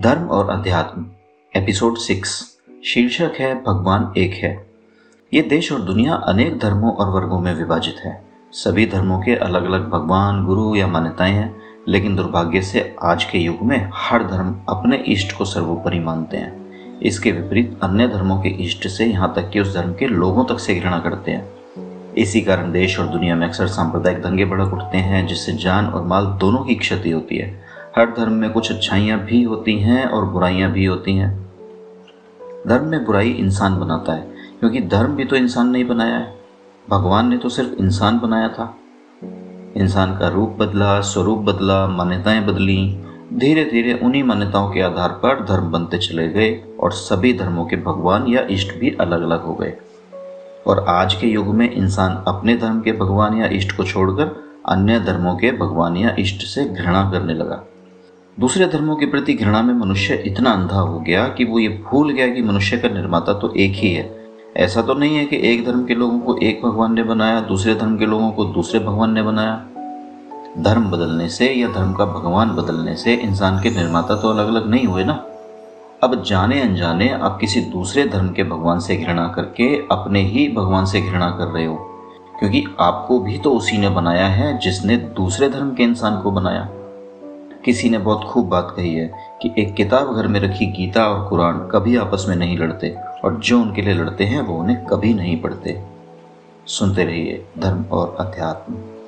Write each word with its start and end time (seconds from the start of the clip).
धर्म 0.00 0.22
और 0.22 0.50
अध्यात्म। 0.50 1.06
एपिसोड 1.56 1.96
सिक्स 1.96 2.58
शीर्षक 2.84 3.32
है, 3.38 3.54
भगवान 3.54 4.12
एक 4.18 4.34
है। 4.34 4.66
ये 5.34 5.42
देश 5.42 5.72
और 5.72 5.80
दुनिया 5.80 6.14
अनेक 6.14 6.58
धर्मों 6.58 6.92
और 6.92 7.08
वर्गों 7.08 7.40
में 7.40 7.54
विभाजित 7.54 7.96
है। 8.04 8.24
सभी 8.52 8.86
धर्मों 8.86 9.20
के 9.20 9.34
अलग 9.34 9.64
अलग 9.64 9.90
भगवान, 9.90 10.44
गुरु 10.44 10.76
या 10.76 10.86
मान्यताएँ 10.86 11.32
हैं, 11.32 11.56
लेकिन 11.88 12.16
दुर्भाग्य 12.16 12.62
से 12.62 12.96
आज 13.02 13.24
के 13.24 13.38
युग 13.38 13.62
में 13.62 13.90
हर 13.94 14.24
धर्म 14.24 14.60
अपने 14.68 14.96
इष्ट 14.96 15.38
को 15.38 15.44
सर्वोपरि 15.44 16.00
मानते 16.00 16.36
हैं। 16.36 16.72
इसके 17.00 17.32
विपरीत 17.32 17.80
अन्य 17.82 18.08
धर्मों 18.08 18.42
के 18.42 18.48
इष्ट 18.48 18.88
से 18.88 19.06
यहाँ 19.06 19.34
तक 19.34 19.50
कि 19.50 19.60
उस 19.60 19.74
धर्म 19.74 19.92
के 19.92 20.06
लोगों 20.06 20.44
तक 20.44 20.58
से 20.58 20.74
घृणा 20.74 20.98
करते 20.98 21.30
हैं। 21.30 21.48
इसी 22.14 22.40
कारण 22.40 22.72
देश 22.72 23.00
और 23.00 23.06
दुनिया 23.06 23.34
में 23.34 23.46
अक्सर 23.46 23.66
सांप्रदायिक 23.66 24.22
दंगे 24.22 24.44
भड़क 24.44 24.72
उठते 24.72 24.98
हैं, 24.98 25.26
जिससे 25.26 25.52
जान 25.52 25.86
और 25.86 26.04
माल 26.04 26.26
दोनों 26.26 26.64
की 26.64 26.74
क्षति 26.74 27.10
होती 27.10 27.36
है। 27.36 27.69
हर 28.00 28.06
धर्म 28.06 28.32
में 28.32 28.50
कुछ 28.50 28.72
अच्छाइयाँ 28.72 29.18
भी 29.20 29.42
होती 29.42 29.78
हैं 29.78 30.06
और 30.06 30.24
बुराइयाँ 30.24 30.72
भी 30.72 30.84
होती 30.84 31.12
हैं। 31.12 31.50
धर्म 32.66 32.84
में 32.84 33.04
बुराई 33.04 33.30
इंसान 33.30 33.80
बनाता 33.80 34.12
है, 34.12 34.20
क्योंकि 34.60 34.80
धर्म 34.80 35.14
भी 35.14 35.24
तो 35.24 35.36
इंसान 35.36 35.68
नहीं 35.68 35.84
बनाया 35.84 36.16
है। 36.16 36.40
भगवान 36.90 37.28
ने 37.28 37.36
तो 37.36 37.48
सिर्फ़ 37.48 37.74
इंसान 37.74 38.18
बनाया 38.18 38.48
था। 38.48 38.76
इंसान 39.76 40.18
का 40.18 40.28
रूप 40.28 40.50
बदला, 40.50 41.00
स्वरूप 41.00 41.38
बदला, 41.38 41.86
मान्यताएँ 41.86 42.46
बदली। 42.46 43.04
धीरे 43.34 43.64
धीरे 43.64 44.00
उन्हीं 44.02 44.22
मान्यताओं 44.22 44.70
के 44.70 44.80
आधार 44.80 45.08
पर 45.08 45.44
धर्म 45.44 45.64
बनते 45.64 45.98
चले 45.98 46.28
गए 46.28 46.64
और 46.80 46.92
सभी 46.92 47.34
धर्मों 47.34 47.64
के 47.64 47.76
भगवान 47.76 48.26
या 48.26 48.40
इष्ट 48.50 48.78
भी 48.78 48.96
अलग 49.00 49.22
अलग 49.22 49.42
हो 49.42 49.54
गए। 49.54 49.76
और 50.66 50.84
आज 50.88 51.14
के 51.14 51.26
युग 51.26 51.46
में 51.46 51.70
इंसान 51.70 52.24
अपने 52.28 52.56
धर्म 52.56 52.80
के 52.80 52.92
भगवान 52.92 53.36
या 53.36 53.46
इष्ट 53.46 53.76
को 53.76 53.84
छोड़कर 53.84 54.44
अन्य 54.68 55.00
धर्मों 55.00 55.36
के 55.36 55.52
भगवान 55.52 55.96
या 55.96 56.16
इष्ट 56.18 56.46
से 56.46 56.64
घृणा 56.64 57.10
करने 57.10 57.34
लगा। 57.34 57.64
दूसरे 58.40 58.66
धर्मों 58.66 58.96
के 58.96 59.06
प्रति 59.06 59.34
घृणा 59.34 59.62
में 59.62 59.74
मनुष्य 59.74 60.14
इतना 60.14 60.50
अंधा 60.50 60.80
हो 60.80 61.00
गया 61.00 61.28
कि 61.28 61.44
वो 61.44 61.58
ये 61.58 61.68
भूल 61.68 62.12
गया 62.12 62.28
कि 62.28 62.42
मनुष्य 62.42 62.78
का 62.78 62.88
निर्माता 62.88 63.32
तो 63.32 63.54
एक 63.54 63.72
ही 63.72 63.94
है। 63.94 64.26
ऐसा 64.56 64.82
तो 64.82 64.94
नहीं 64.94 65.16
है 65.16 65.24
कि 65.24 65.36
एक 65.36 65.66
धर्म 65.66 65.84
के 65.84 65.94
लोगों 65.94 66.18
को 66.18 66.36
एक 66.36 66.62
भगवान 66.64 66.94
ने 66.94 67.02
बनाया, 67.02 67.40
दूसरे 67.40 67.74
धर्म 67.74 67.98
के 67.98 68.06
लोगों 68.06 68.30
को 68.30 68.44
दूसरे 68.44 68.80
भगवान 68.80 69.12
ने 69.12 69.22
बनाया। 69.22 69.66
धर्म 70.58 70.90
बदलने 70.90 71.28
से 71.28 71.52
या 71.52 71.68
धर्म 71.68 71.92
का 71.92 72.04
भगवान 72.04 72.50
बदलने 72.50 72.96
से 72.96 73.14
इंसान 73.14 73.62
के 73.62 73.70
निर्माता 73.70 74.16
तो 74.16 74.28
अलग 74.28 74.48
अलग 74.48 74.70
नहीं 74.70 74.84
हुए 74.84 75.04
ना। 75.04 75.24
अब 76.04 76.22
जाने 76.22 76.60
अनजाने 76.60 77.08
आप 77.08 77.38
किसी 77.40 77.60
दूसरे 77.60 78.08
धर्म 78.08 78.28
के 78.28 78.44
भगवान 78.44 78.78
से 78.78 78.96
घृणा 78.96 79.28
करके 79.28 79.76
अपने 79.76 80.20
ही 80.20 80.48
भगवान 80.48 80.84
से 80.84 81.00
घृणा 81.00 81.30
कर 81.30 81.46
रहे 81.46 81.66
हो। 81.66 81.76
क्योंकि 82.38 82.64
आपको 82.80 83.18
भी 83.18 83.38
तो 83.38 83.50
उसी 83.50 83.78
ने 83.78 83.88
बनाया 83.88 84.26
है 84.26 84.58
जिसने 84.58 84.96
दूसरे 84.96 85.48
धर्म 85.48 85.74
के 85.74 85.82
इंसान 85.82 86.20
को 86.20 86.30
बनाया। 86.30 86.68
किसी 87.64 87.90
ने 87.90 87.98
बहुत 87.98 88.24
खूब 88.24 88.48
बात 88.48 88.72
कही 88.76 88.94
है 88.94 89.10
कि 89.42 89.52
एक 89.58 89.74
किताब 89.74 90.14
घर 90.14 90.26
में 90.26 90.40
रखी 90.40 90.66
गीता 90.66 91.08
और 91.08 91.28
कुरान 91.28 91.58
कभी 91.72 91.96
आपस 91.96 92.24
में 92.28 92.36
नहीं 92.36 92.58
लड़ते, 92.58 92.94
और 93.24 93.36
जो 93.36 93.60
उनके 93.60 93.82
लिए 93.82 93.94
लड़ते 93.94 94.24
हैं 94.24 94.40
वो 94.40 94.58
उन्हें 94.58 94.84
कभी 94.84 95.14
नहीं 95.14 95.40
पढ़ते। 95.40 95.82
सुनते 96.66 97.04
रहिए 97.04 97.44
धर्म 97.58 97.84
और 97.92 98.16
अध्यात्म। 98.20 98.99